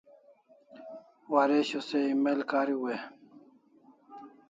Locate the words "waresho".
1.33-1.79